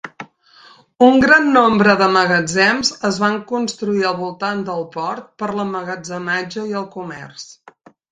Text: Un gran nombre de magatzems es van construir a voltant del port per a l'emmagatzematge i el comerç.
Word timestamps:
Un 1.07 1.19
gran 1.23 1.49
nombre 1.57 1.93
de 1.99 2.07
magatzems 2.15 2.89
es 3.09 3.19
van 3.23 3.37
construir 3.51 4.01
a 4.13 4.13
voltant 4.21 4.63
del 4.71 4.87
port 4.95 5.29
per 5.43 5.47
a 5.51 5.57
l'emmagatzematge 5.59 6.65
i 6.73 6.75
el 6.81 6.89
comerç. 6.97 7.47